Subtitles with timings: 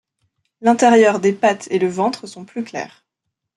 [0.61, 3.05] L'intérieur des pattes et le ventre sont plus clairs.